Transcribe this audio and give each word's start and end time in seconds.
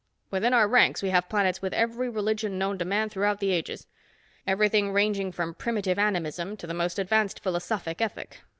"Within 0.31 0.51
our 0.51 0.67
ranks 0.67 1.03
we 1.03 1.11
have 1.11 1.29
planets 1.29 1.61
with 1.61 1.75
every 1.75 2.09
religion 2.09 2.57
known 2.57 2.79
to 2.79 2.85
man 2.85 3.07
throughout 3.07 3.39
the 3.39 3.51
ages. 3.51 3.85
Everything 4.47 4.91
ranging 4.91 5.31
from 5.31 5.53
primitive 5.53 5.99
animism 5.99 6.57
to 6.57 6.65
the 6.65 6.73
most 6.73 6.97
advanced 6.97 7.39
philosophic 7.43 8.01
ethic. 8.01 8.39